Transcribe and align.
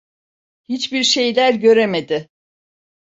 Hiçbir 0.63 1.03
şeyler 1.03 1.53
göremedi. 1.53 2.29